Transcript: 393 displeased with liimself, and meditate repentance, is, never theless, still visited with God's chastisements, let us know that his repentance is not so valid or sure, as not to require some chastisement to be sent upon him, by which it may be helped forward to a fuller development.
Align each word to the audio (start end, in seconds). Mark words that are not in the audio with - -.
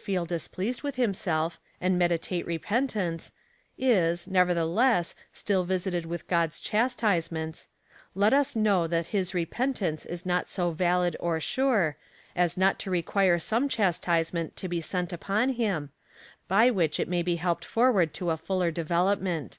393 0.00 0.32
displeased 0.36 0.82
with 0.84 0.94
liimself, 0.94 1.58
and 1.80 1.98
meditate 1.98 2.46
repentance, 2.46 3.32
is, 3.76 4.28
never 4.28 4.54
theless, 4.54 5.14
still 5.32 5.64
visited 5.64 6.06
with 6.06 6.28
God's 6.28 6.60
chastisements, 6.60 7.66
let 8.14 8.32
us 8.32 8.54
know 8.54 8.86
that 8.86 9.06
his 9.08 9.34
repentance 9.34 10.06
is 10.06 10.24
not 10.24 10.48
so 10.48 10.70
valid 10.70 11.16
or 11.18 11.40
sure, 11.40 11.96
as 12.36 12.56
not 12.56 12.78
to 12.78 12.92
require 12.92 13.40
some 13.40 13.68
chastisement 13.68 14.54
to 14.56 14.68
be 14.68 14.80
sent 14.80 15.12
upon 15.12 15.54
him, 15.54 15.90
by 16.46 16.70
which 16.70 17.00
it 17.00 17.08
may 17.08 17.22
be 17.22 17.34
helped 17.34 17.64
forward 17.64 18.14
to 18.14 18.30
a 18.30 18.36
fuller 18.36 18.70
development. 18.70 19.58